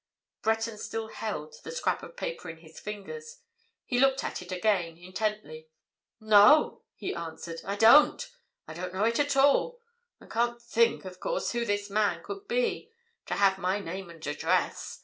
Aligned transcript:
Breton 0.41 0.79
still 0.79 1.09
held 1.09 1.53
the 1.61 1.71
scrap 1.71 2.01
of 2.01 2.17
paper 2.17 2.49
in 2.49 2.57
his 2.57 2.79
fingers. 2.79 3.37
He 3.85 3.99
looked 3.99 4.23
at 4.23 4.41
it 4.41 4.51
again, 4.51 4.97
intently. 4.97 5.69
"No!" 6.19 6.81
he 6.95 7.13
answered. 7.13 7.59
"I 7.63 7.75
don't. 7.75 8.27
I 8.67 8.73
don't 8.73 8.95
know 8.95 9.03
it 9.03 9.19
at 9.19 9.37
all—I 9.37 10.25
can't 10.25 10.59
think, 10.59 11.05
of 11.05 11.19
course, 11.19 11.51
who 11.51 11.65
this 11.65 11.91
man 11.91 12.23
could 12.23 12.47
be, 12.47 12.89
to 13.27 13.35
have 13.35 13.59
my 13.59 13.79
name 13.79 14.09
and 14.09 14.25
address. 14.25 14.99